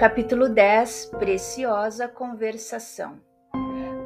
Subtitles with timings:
[0.00, 3.20] Capítulo 10 Preciosa Conversação.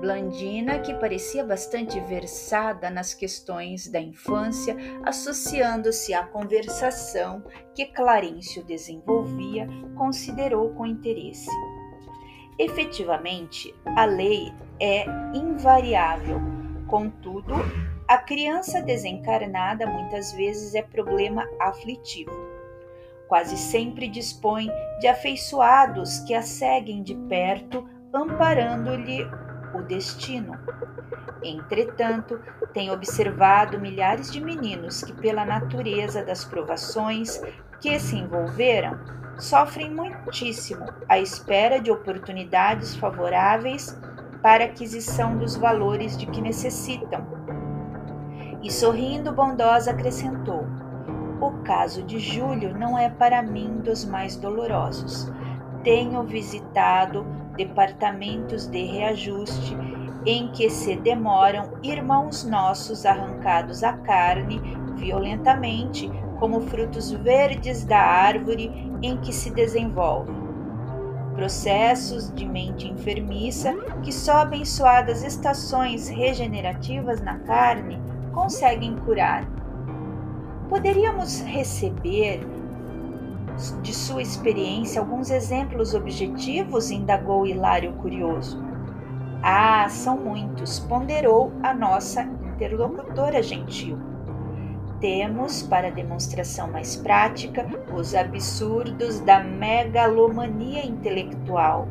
[0.01, 7.45] Blandina, que parecia bastante versada nas questões da infância, associando-se à conversação
[7.77, 11.49] que Clarencio desenvolvia, considerou com interesse.
[12.59, 16.41] Efetivamente, a lei é invariável,
[16.89, 17.55] contudo,
[18.09, 22.44] a criança desencarnada muitas vezes é problema aflitivo
[23.35, 24.71] quase sempre dispõe
[25.01, 27.85] de afeiçoados que a seguem de perto,
[28.15, 29.29] amparando-lhe
[29.75, 30.57] o destino.
[31.43, 32.41] Entretanto,
[32.73, 37.43] tem observado milhares de meninos que, pela natureza das provações
[37.81, 39.01] que se envolveram,
[39.37, 44.01] sofrem muitíssimo à espera de oportunidades favoráveis
[44.43, 47.27] para aquisição dos valores de que necessitam.
[48.63, 50.64] E sorrindo bondosa acrescentou:
[51.49, 55.31] o caso de Júlio não é para mim dos mais dolorosos.
[55.83, 57.27] Tenho visitado
[57.57, 59.77] departamentos de reajuste
[60.27, 64.61] em que se demoram irmãos nossos arrancados à carne
[64.97, 68.71] violentamente, como frutos verdes da árvore
[69.03, 70.33] em que se desenvolve.
[71.35, 78.01] Processos de mente enfermiça que só abençoadas estações regenerativas na carne
[78.33, 79.45] conseguem curar
[80.69, 82.41] poderíamos receber
[83.83, 86.91] de sua experiência alguns exemplos objetivos?
[86.91, 88.63] indagou Hilário curioso.
[89.43, 93.99] Ah, são muitos, ponderou a nossa interlocutora gentil.
[95.01, 101.87] Temos, para demonstração mais prática, os absurdos da megalomania intelectual.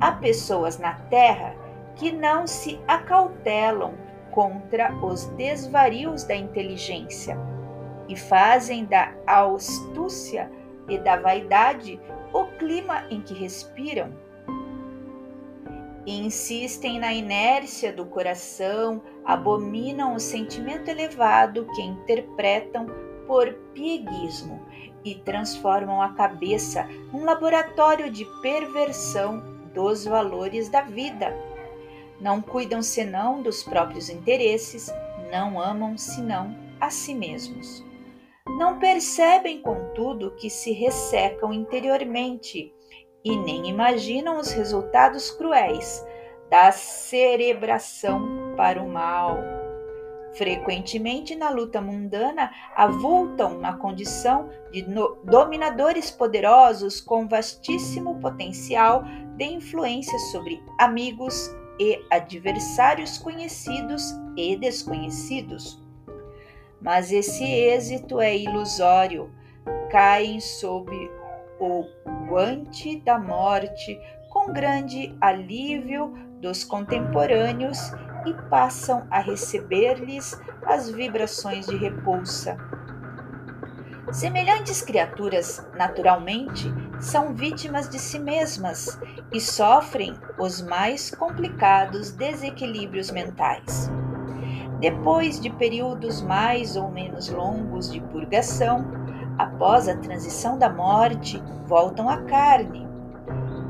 [0.00, 1.54] Há pessoas na Terra
[1.96, 3.94] que não se acautelam
[4.30, 7.38] contra os desvarios da inteligência
[8.08, 10.50] e fazem da astúcia
[10.88, 12.00] e da vaidade
[12.32, 14.12] o clima em que respiram.
[16.06, 22.86] Insistem na inércia do coração, abominam o sentimento elevado que interpretam
[23.26, 24.60] por pieguismo
[25.02, 29.42] e transformam a cabeça num laboratório de perversão
[29.72, 31.34] dos valores da vida.
[32.20, 34.92] Não cuidam senão dos próprios interesses,
[35.32, 37.82] não amam senão a si mesmos.
[38.48, 42.72] Não percebem, contudo, que se ressecam interiormente
[43.24, 46.04] e nem imaginam os resultados cruéis
[46.50, 49.38] da cerebração para o mal.
[50.34, 54.82] Frequentemente na luta mundana, avultam na condição de
[55.24, 59.04] dominadores poderosos com vastíssimo potencial
[59.36, 64.02] de influência sobre amigos e adversários conhecidos
[64.36, 65.83] e desconhecidos.
[66.84, 69.30] Mas esse êxito é ilusório,
[69.90, 70.92] caem sob
[71.58, 71.82] o
[72.28, 73.98] guante da morte
[74.28, 76.12] com grande alívio
[76.42, 77.78] dos contemporâneos
[78.26, 82.58] e passam a receber-lhes as vibrações de repulsa.
[84.12, 89.00] Semelhantes criaturas, naturalmente, são vítimas de si mesmas
[89.32, 93.90] e sofrem os mais complicados desequilíbrios mentais.
[94.84, 98.84] Depois de períodos mais ou menos longos de purgação,
[99.38, 102.86] após a transição da morte, voltam à carne,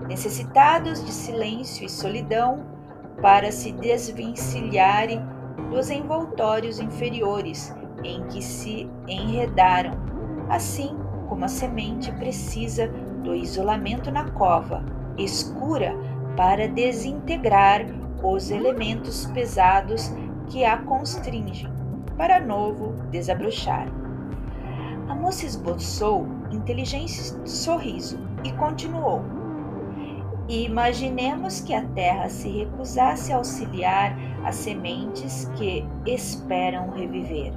[0.09, 2.67] necessitados de silêncio e solidão
[3.23, 5.25] para se desvencilharem
[5.71, 9.93] dos envoltórios inferiores em que se enredaram,
[10.49, 12.89] assim como a semente precisa
[13.23, 14.85] do isolamento na cova
[15.17, 15.97] escura
[16.37, 17.87] para desintegrar
[18.21, 20.13] os elementos pesados
[20.49, 21.73] que a constringem,
[22.17, 23.89] para novo desabrochar.
[25.09, 29.23] A moça esboçou inteligente sorriso e continuou
[30.49, 37.53] e imaginemos que a terra se recusasse a auxiliar as sementes que esperam reviver.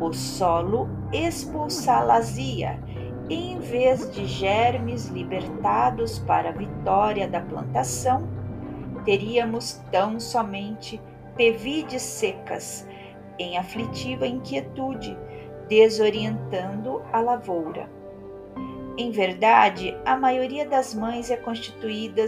[0.00, 2.78] O solo expulsá-las-ia,
[3.28, 8.28] em vez de germes libertados para a vitória da plantação,
[9.04, 11.00] teríamos tão somente
[11.36, 12.86] pevides secas,
[13.38, 15.16] em aflitiva inquietude,
[15.68, 17.88] desorientando a lavoura.
[18.98, 22.26] Em verdade, a maioria das mães é constituída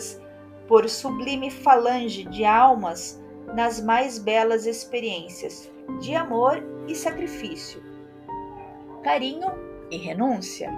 [0.67, 3.23] por sublime falange de almas
[3.55, 5.71] nas mais belas experiências
[6.01, 7.83] de amor e sacrifício,
[9.03, 9.53] carinho
[9.91, 10.73] e renúncia,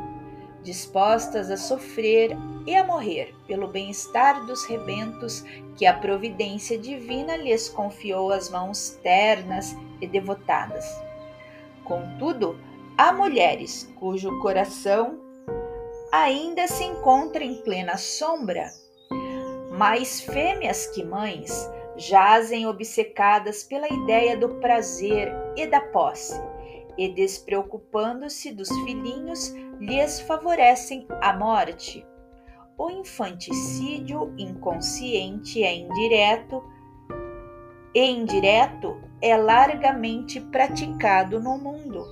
[0.67, 5.43] dispostas a sofrer e a morrer pelo bem-estar dos rebentos
[5.77, 10.85] que a providência divina lhes confiou às mãos ternas e devotadas.
[11.85, 12.59] Contudo,
[12.99, 15.21] há mulheres cujo coração
[16.11, 18.69] ainda se encontra em plena sombra.
[19.71, 26.41] Mais fêmeas que mães jazem obcecadas pela ideia do prazer e da posse,
[26.97, 32.07] e despreocupando-se dos filhinhos, lhes favorecem a morte.
[32.79, 36.63] O infanticídio inconsciente é indireto
[37.95, 42.05] e indireto é largamente praticado no mundo.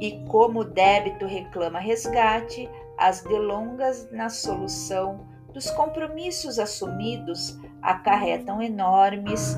[0.00, 2.68] E como o débito reclama resgate,
[2.98, 9.56] as delongas na solução dos compromissos assumidos acarretam enormes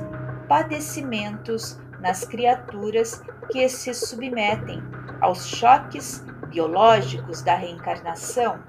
[0.49, 4.83] padecimentos nas criaturas que se submetem
[5.21, 8.61] aos choques biológicos da reencarnação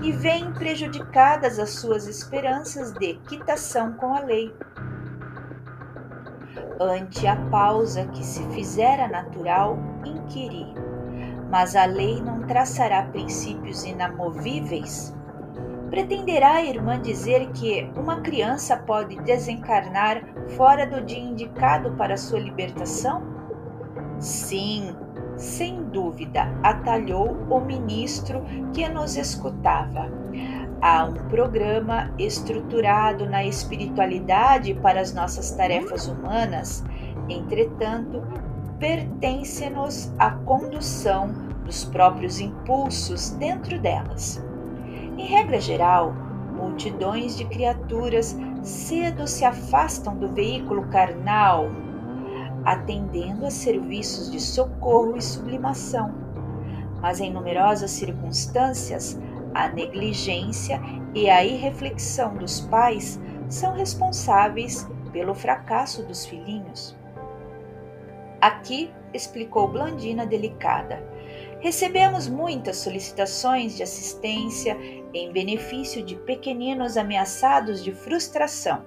[0.00, 4.52] e veem prejudicadas as suas esperanças de quitação com a lei.
[6.80, 10.72] Ante a pausa que se fizera natural, inquiri
[11.52, 15.14] mas a lei não traçará princípios inamovíveis?
[15.92, 20.22] Pretenderá a irmã dizer que uma criança pode desencarnar
[20.56, 23.22] fora do dia indicado para sua libertação?
[24.18, 24.96] Sim,
[25.36, 30.08] sem dúvida, atalhou o ministro que nos escutava.
[30.80, 36.82] Há um programa estruturado na espiritualidade para as nossas tarefas humanas,
[37.28, 38.22] entretanto,
[38.78, 41.34] pertence-nos a condução
[41.66, 44.42] dos próprios impulsos dentro delas.
[45.16, 46.14] Em regra geral,
[46.52, 51.66] multidões de criaturas cedo se afastam do veículo carnal,
[52.64, 56.14] atendendo a serviços de socorro e sublimação.
[57.00, 59.20] Mas em numerosas circunstâncias,
[59.54, 60.80] a negligência
[61.14, 66.96] e a irreflexão dos pais são responsáveis pelo fracasso dos filhinhos.
[68.40, 71.11] Aqui explicou Blandina delicada.
[71.62, 74.76] Recebemos muitas solicitações de assistência
[75.14, 78.84] em benefício de pequeninos ameaçados de frustração.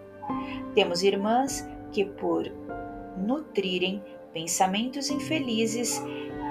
[0.74, 2.52] Temos irmãs que, por
[3.16, 4.04] nutrirem
[4.34, 6.04] pensamentos infelizes,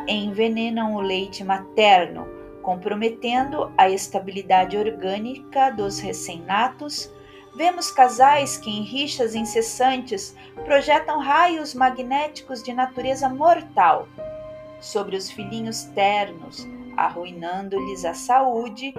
[0.09, 2.27] envenenam o leite materno,
[2.63, 7.13] comprometendo a estabilidade orgânica dos recém-natos
[7.57, 14.09] Vemos casais que, em rixas incessantes, projetam raios magnéticos de natureza mortal
[14.85, 18.95] sobre os filhinhos ternos, arruinando-lhes a saúde,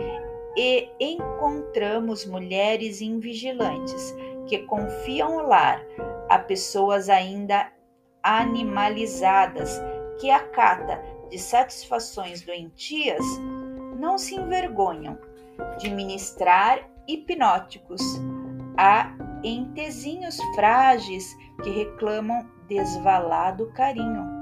[0.58, 4.16] e encontramos mulheres invigilantes
[4.48, 5.82] que confiam o lar
[6.30, 7.72] a pessoas ainda
[8.24, 9.82] animalizadas
[10.20, 13.24] que acata de satisfações doentias
[14.00, 15.18] não se envergonham
[15.78, 18.02] de ministrar hipnóticos
[18.78, 24.35] Há entezinhos frágeis que reclamam desvalado carinho.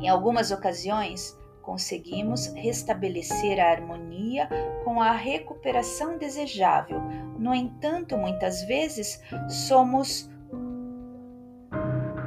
[0.00, 4.48] Em algumas ocasiões, conseguimos restabelecer a harmonia
[4.84, 7.00] com a recuperação desejável.
[7.38, 10.30] No entanto, muitas vezes somos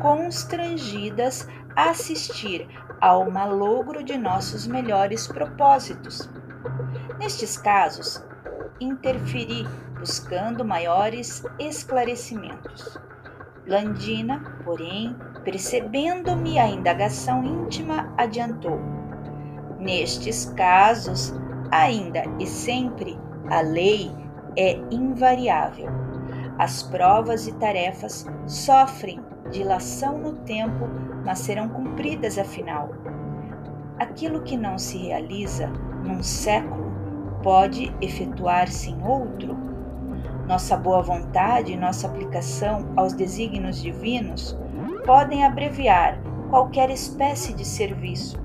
[0.02, 2.68] constrangidas a assistir
[3.00, 6.30] ao malogro de nossos melhores propósitos.
[7.18, 8.24] Nestes casos,
[8.80, 9.66] interferi
[9.98, 13.00] buscando maiores esclarecimentos.
[13.72, 18.78] Blandina, porém, percebendo-me a indagação íntima, adiantou:
[19.80, 21.34] Nestes casos,
[21.72, 23.18] ainda e sempre,
[23.50, 24.12] a lei
[24.58, 25.88] é invariável.
[26.60, 30.90] As provas e tarefas sofrem dilação no tempo,
[31.26, 32.90] mas serão cumpridas afinal.
[33.98, 35.68] Aquilo que não se realiza
[36.04, 36.92] num século
[37.42, 39.56] pode efetuar-se em outro?
[40.52, 44.58] Nossa boa vontade e nossa aplicação aos desígnios divinos
[45.06, 48.38] podem abreviar qualquer espécie de serviço.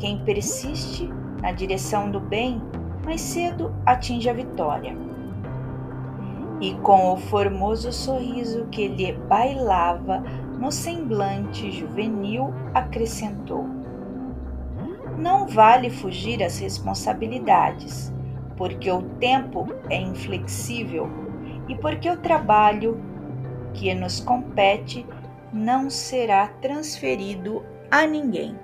[0.00, 1.08] Quem persiste
[1.40, 2.60] na direção do bem,
[3.04, 4.96] mais cedo atinge a vitória.
[6.60, 10.24] E com o formoso sorriso que lhe bailava
[10.58, 13.68] no semblante juvenil, acrescentou:
[15.16, 18.12] não vale fugir às responsabilidades,
[18.60, 21.08] porque o tempo é inflexível
[21.66, 23.00] e porque o trabalho
[23.72, 25.06] que nos compete
[25.50, 28.54] não será transferido a ninguém.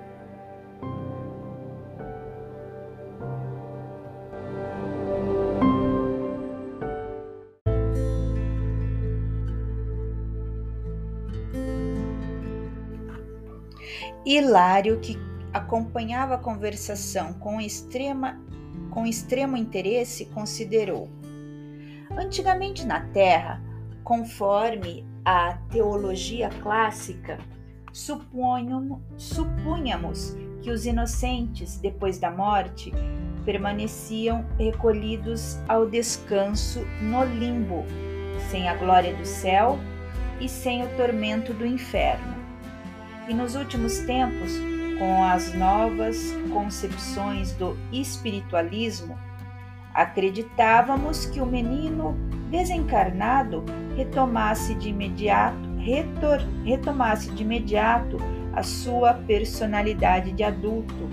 [14.23, 15.17] Hilário, que
[15.51, 18.39] acompanhava a conversação com, extrema,
[18.97, 21.07] com extremo interesse, considerou:
[22.17, 23.61] Antigamente na Terra,
[24.03, 27.37] conforme a teologia clássica,
[27.93, 28.99] supunhamos,
[30.63, 32.91] que os inocentes, depois da morte,
[33.45, 37.85] permaneciam recolhidos ao descanso no limbo,
[38.49, 39.77] sem a glória do céu
[40.41, 42.35] e sem o tormento do inferno.
[43.29, 44.53] E nos últimos tempos,
[44.97, 49.17] com as novas concepções do espiritualismo,
[49.93, 52.15] acreditávamos que o menino
[52.49, 53.63] desencarnado
[53.95, 58.17] retomasse de imediato, retor, retomasse de imediato
[58.53, 61.09] a sua personalidade de adulto.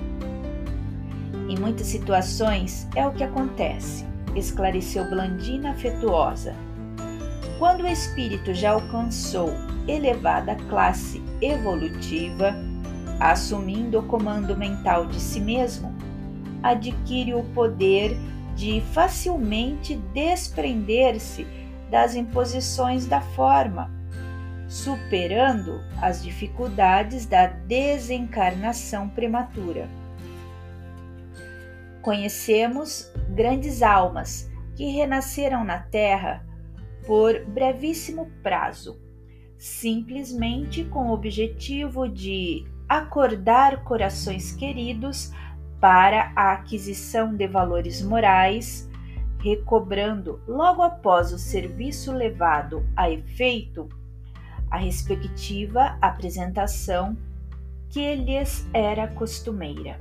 [1.48, 6.54] Em muitas situações é o que acontece, esclareceu Blandina afetuosa.
[7.58, 9.50] Quando o espírito já alcançou
[9.86, 12.54] elevada classe evolutiva,
[13.20, 15.94] assumindo o comando mental de si mesmo,
[16.62, 18.16] adquire o poder
[18.54, 21.46] de facilmente desprender-se
[21.90, 23.90] das imposições da forma,
[24.68, 29.88] superando as dificuldades da desencarnação prematura.
[32.00, 36.44] Conhecemos grandes almas que renasceram na Terra
[37.06, 39.00] por brevíssimo prazo,
[39.58, 45.32] simplesmente com o objetivo de acordar corações queridos
[45.80, 48.88] para a aquisição de valores morais,
[49.38, 53.88] recobrando logo após o serviço levado a efeito
[54.74, 57.16] a respectiva apresentação
[57.88, 60.00] que lhes era costumeira.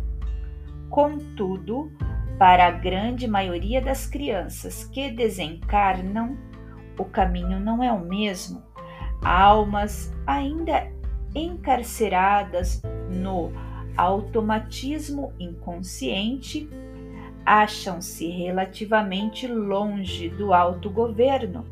[0.89, 1.91] Contudo,
[2.39, 6.35] para a grande maioria das crianças que desencarnam,
[6.97, 8.63] o caminho não é o mesmo.
[9.23, 10.91] Almas ainda
[11.35, 13.51] encarceradas no
[13.95, 16.69] automatismo inconsciente
[17.45, 21.65] acham-se relativamente longe do autogoverno.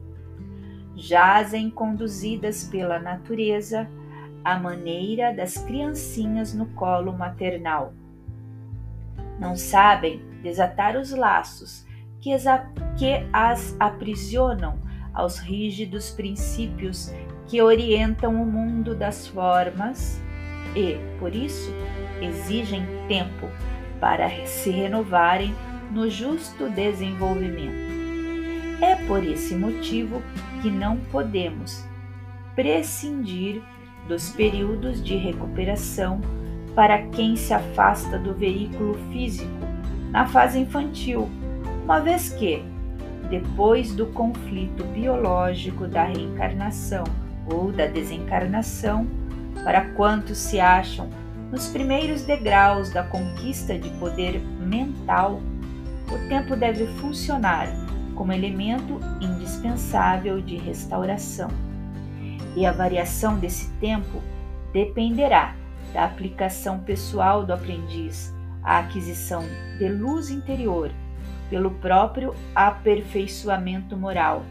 [0.95, 3.89] Jazem conduzidas pela natureza
[4.43, 7.93] à maneira das criancinhas no colo maternal.
[9.39, 11.85] Não sabem desatar os laços
[12.19, 12.43] que as,
[12.97, 14.77] que as aprisionam
[15.13, 17.13] aos rígidos princípios
[17.47, 20.21] que orientam o mundo das formas
[20.75, 21.73] e, por isso,
[22.21, 23.49] exigem tempo
[23.99, 25.53] para se renovarem
[25.91, 27.91] no justo desenvolvimento.
[28.81, 30.21] É por esse motivo
[30.61, 31.85] que não podemos
[32.55, 33.61] prescindir
[34.07, 36.19] dos períodos de recuperação
[36.73, 39.51] para quem se afasta do veículo físico
[40.09, 41.29] na fase infantil,
[41.83, 42.63] uma vez que,
[43.31, 47.05] depois do conflito biológico da reencarnação
[47.49, 49.07] ou da desencarnação,
[49.63, 51.09] para quantos se acham
[51.49, 55.41] nos primeiros degraus da conquista de poder mental,
[56.11, 57.67] o tempo deve funcionar
[58.15, 61.49] como elemento indispensável de restauração.
[62.55, 64.21] E a variação desse tempo
[64.73, 65.55] dependerá
[65.93, 69.43] da aplicação pessoal do aprendiz à aquisição
[69.77, 70.91] de luz interior
[71.51, 74.45] pelo próprio aperfeiçoamento moral.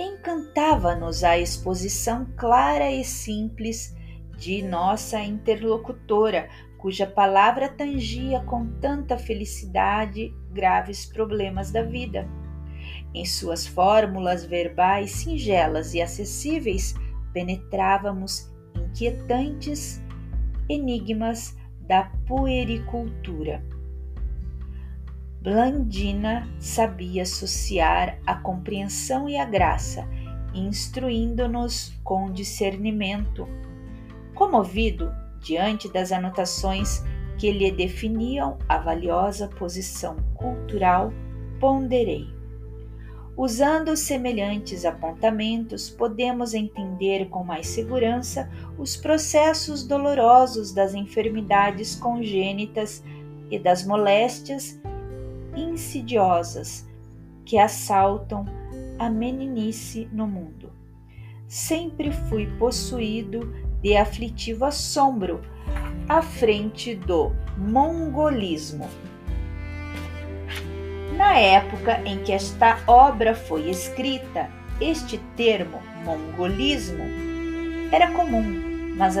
[0.00, 3.94] Encantava-nos a exposição clara e simples
[4.38, 12.26] de nossa interlocutora, cuja palavra tangia com tanta felicidade graves problemas da vida.
[13.12, 16.94] Em suas fórmulas verbais singelas e acessíveis,
[17.34, 20.00] penetrávamos inquietantes
[20.70, 23.62] enigmas da puericultura.
[25.48, 30.06] Blandina sabia associar a compreensão e a graça,
[30.52, 33.48] instruindo-nos com discernimento
[34.34, 37.02] Comovido diante das anotações
[37.38, 41.14] que lhe definiam a valiosa posição cultural,
[41.58, 42.28] ponderei.
[43.34, 53.02] Usando semelhantes apontamentos, podemos entender com mais segurança os processos dolorosos das enfermidades congênitas
[53.50, 54.78] e das moléstias
[55.58, 56.86] insidiosas
[57.44, 58.44] que assaltam
[58.98, 60.72] a meninice no mundo.
[61.46, 65.40] Sempre fui possuído de aflitivo assombro
[66.08, 68.88] à frente do mongolismo.
[71.16, 77.04] Na época em que esta obra foi escrita, este termo mongolismo
[77.90, 79.16] era comum, mas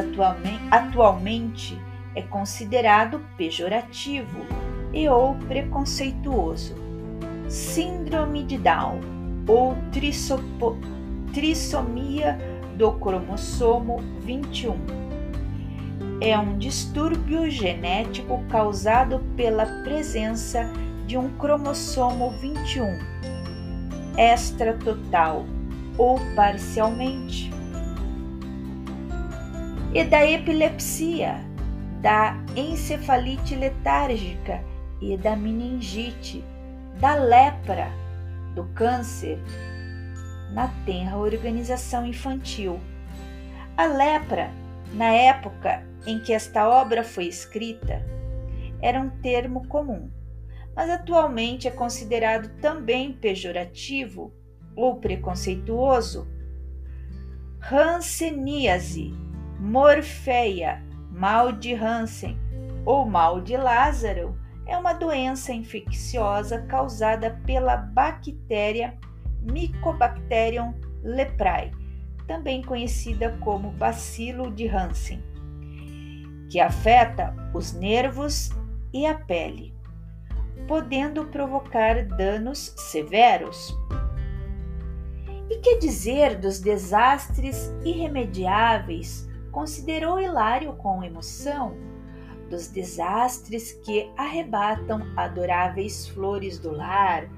[0.70, 1.78] atualmente,
[2.14, 4.44] é considerado pejorativo
[4.92, 6.74] e ou preconceituoso.
[7.48, 9.00] Síndrome de Down
[9.46, 9.76] ou
[11.32, 12.38] trissomia
[12.76, 14.76] do cromossomo 21.
[16.20, 20.70] É um distúrbio genético causado pela presença
[21.06, 23.18] de um cromossomo 21
[24.18, 25.46] extra total
[25.96, 27.50] ou parcialmente.
[29.94, 31.36] E da epilepsia,
[32.02, 34.62] da encefalite letárgica
[35.00, 36.44] e da meningite,
[37.00, 37.88] da lepra,
[38.54, 39.38] do câncer
[40.52, 42.80] na tenra organização infantil.
[43.76, 44.50] A lepra,
[44.94, 48.04] na época em que esta obra foi escrita,
[48.80, 50.10] era um termo comum,
[50.74, 54.32] mas atualmente é considerado também pejorativo
[54.74, 56.26] ou preconceituoso.
[57.60, 59.12] Hanseníase,
[59.58, 62.38] morfeia, mal de Hansen
[62.84, 68.96] ou mal de Lázaro é uma doença infecciosa causada pela bactéria
[69.40, 71.72] Mycobacterium leprae,
[72.26, 75.24] também conhecida como bacilo de Hansen,
[76.50, 78.50] que afeta os nervos
[78.92, 79.74] e a pele,
[80.66, 83.74] podendo provocar danos severos.
[85.48, 89.26] E que dizer dos desastres irremediáveis?
[89.50, 91.74] Considerou Hilário com emoção
[92.48, 97.28] dos desastres que arrebatam adoráveis flores do lar,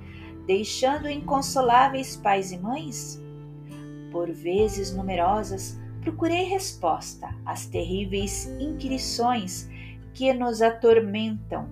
[0.47, 3.21] deixando inconsoláveis pais e mães?
[4.11, 9.69] Por vezes numerosas, procurei resposta às terríveis inquirições
[10.15, 11.69] que nos atormentam.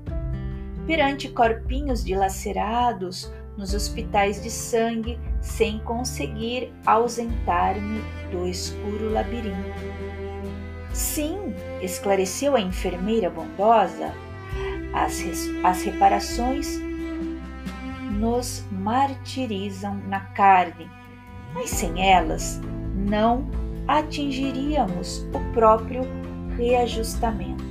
[0.87, 10.28] Perante corpinhos dilacerados nos hospitais de sangue, sem conseguir ausentar-me do escuro labirinto.
[10.93, 14.13] Sim, esclareceu a enfermeira bondosa,
[14.93, 15.23] as,
[15.65, 16.81] as reparações
[18.19, 20.91] nos martirizam na carne,
[21.55, 22.61] mas sem elas
[22.95, 23.49] não
[23.87, 26.03] atingiríamos o próprio
[26.57, 27.65] reajustamento.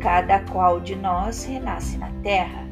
[0.00, 2.66] Cada qual de nós renasce na terra,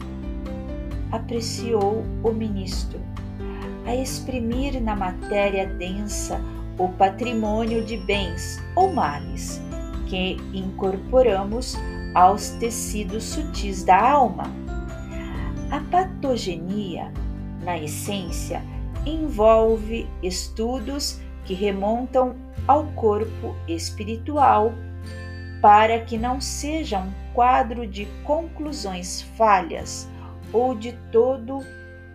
[1.11, 3.01] apreciou o ministro,
[3.87, 6.41] a exprimir na matéria densa
[6.79, 9.61] o patrimônio de bens ou males
[10.07, 11.77] que incorporamos
[12.15, 14.45] aos tecidos sutis da alma.
[15.71, 17.13] A patogenia,
[17.63, 18.63] na essência,
[19.07, 24.73] envolve estudos que remontam ao corpo espiritual
[25.61, 30.09] para que não seja um quadro de conclusões falhas
[30.53, 31.61] ou de todo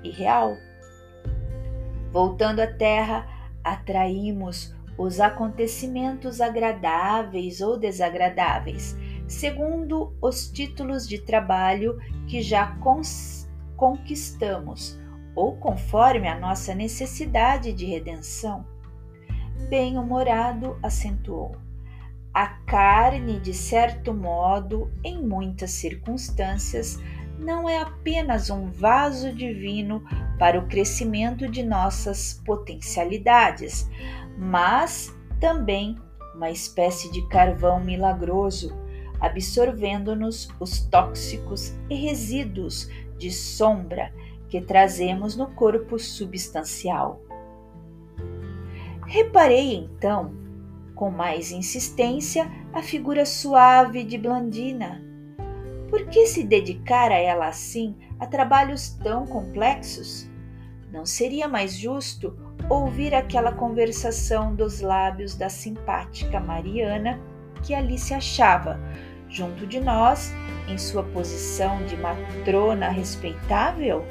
[0.04, 0.56] irreal.
[2.12, 3.28] Voltando à Terra,
[3.74, 12.78] atraímos os acontecimentos agradáveis ou desagradáveis, segundo os títulos de trabalho que já
[13.78, 15.00] conquistamos
[15.36, 18.66] ou conforme a nossa necessidade de redenção.
[19.70, 21.56] Bem-humorado acentuou.
[22.34, 27.00] A carne, de certo modo, em muitas circunstâncias,
[27.40, 30.04] não é apenas um vaso divino
[30.38, 33.90] para o crescimento de nossas potencialidades,
[34.38, 35.98] mas também
[36.36, 38.78] uma espécie de carvão milagroso,
[39.20, 44.14] absorvendo-nos os tóxicos e resíduos de sombra
[44.50, 47.22] que trazemos no corpo substancial.
[49.06, 50.34] Reparei então,
[50.96, 55.09] com mais insistência, a figura suave de Blandina
[55.90, 60.30] por que se dedicar a ela assim a trabalhos tão complexos?
[60.92, 62.38] Não seria mais justo
[62.70, 67.20] ouvir aquela conversação dos lábios da simpática Mariana
[67.64, 68.80] que ali se achava,
[69.28, 70.32] junto de nós,
[70.68, 74.06] em sua posição de matrona respeitável?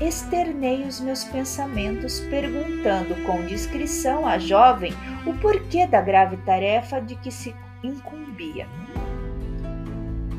[0.00, 4.92] Externei os meus pensamentos perguntando com discrição à jovem
[5.26, 8.66] o porquê da grave tarefa de que se incumbia.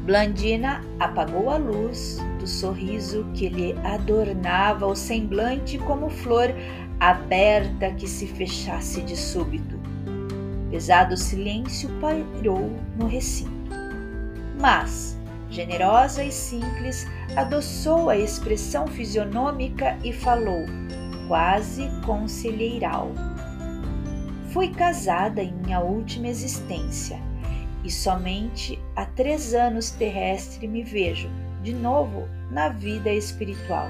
[0.03, 6.49] Blandina apagou a luz do sorriso que lhe adornava o semblante como flor
[6.99, 9.79] aberta que se fechasse de súbito.
[10.71, 13.51] Pesado silêncio pairou no recinto.
[14.59, 15.15] Mas,
[15.51, 20.65] generosa e simples, adoçou a expressão fisionômica e falou,
[21.27, 23.11] quase conselheiral.
[24.49, 27.19] Fui casada em minha última existência
[27.83, 31.29] e somente há três anos terrestre me vejo
[31.63, 33.89] de novo na vida espiritual.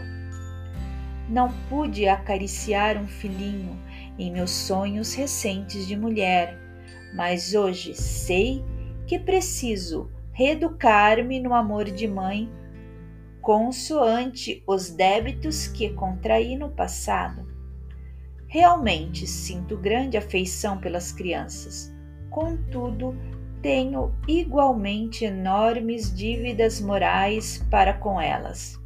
[1.29, 3.77] Não pude acariciar um filhinho
[4.19, 6.57] em meus sonhos recentes de mulher,
[7.15, 8.63] mas hoje sei
[9.07, 12.49] que preciso reeducar-me no amor de mãe,
[13.41, 17.47] consoante os débitos que contraí no passado.
[18.47, 21.93] Realmente sinto grande afeição pelas crianças,
[22.29, 23.15] contudo,
[23.61, 28.79] tenho igualmente enormes dívidas morais para com elas.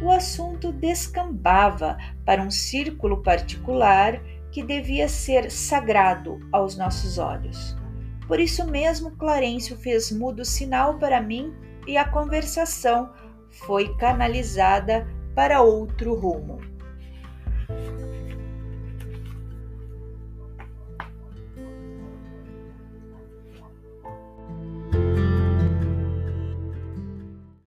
[0.00, 4.20] O assunto descambava para um círculo particular
[4.50, 7.76] que devia ser sagrado aos nossos olhos.
[8.26, 11.54] Por isso mesmo, Clarencio fez mudo sinal para mim
[11.86, 13.12] e a conversação
[13.50, 16.60] foi canalizada para outro rumo.